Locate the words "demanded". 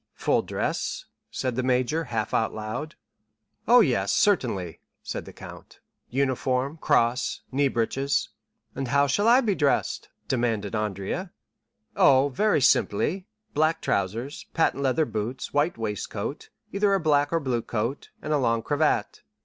10.27-10.73